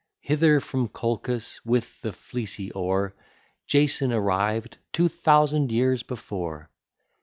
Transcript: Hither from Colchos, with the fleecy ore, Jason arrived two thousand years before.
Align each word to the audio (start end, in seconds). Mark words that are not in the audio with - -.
Hither 0.21 0.59
from 0.61 0.87
Colchos, 0.89 1.61
with 1.63 2.01
the 2.01 2.11
fleecy 2.11 2.71
ore, 2.71 3.13
Jason 3.67 4.11
arrived 4.11 4.79
two 4.91 5.07
thousand 5.09 5.71
years 5.71 6.01
before. 6.01 6.71